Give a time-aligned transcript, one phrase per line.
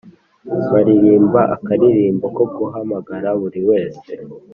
[0.71, 4.11] baririmba akaririmbo ko guhamagarira buri wese